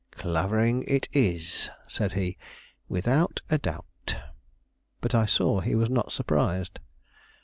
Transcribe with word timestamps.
"Clavering 0.13 0.83
it 0.87 1.07
is," 1.13 1.69
said 1.87 2.13
he, 2.13 2.35
"without 2.89 3.43
a 3.51 3.59
doubt." 3.59 4.15
But 4.99 5.13
I 5.13 5.27
saw 5.27 5.59
he 5.59 5.75
was 5.75 5.91
not 5.91 6.11
surprised. 6.11 6.79